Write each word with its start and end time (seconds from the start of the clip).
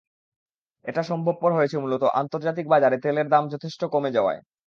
এটা 0.85 1.01
সম্ভবপর 1.03 1.49
হয়েছে 1.53 1.75
মূলত 1.77 2.03
আন্তর্জাতিক 2.21 2.65
বাজারে 2.69 2.97
তেলের 3.03 3.27
দাম 3.29 3.43
যথেষ্ট 3.53 3.81
কমে 3.93 4.15
যাওয়ায়। 4.15 4.39